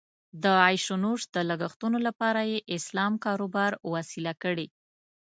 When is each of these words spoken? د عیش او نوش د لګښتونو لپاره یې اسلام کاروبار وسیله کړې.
د 0.43 0.45
عیش 0.65 0.85
او 0.93 0.97
نوش 1.05 1.21
د 1.35 1.37
لګښتونو 1.49 1.97
لپاره 2.07 2.41
یې 2.51 2.57
اسلام 2.77 3.13
کاروبار 3.25 3.71
وسیله 3.93 4.33
کړې. 4.43 4.67